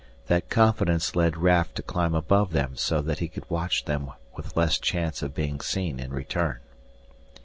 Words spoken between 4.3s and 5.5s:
with less chance of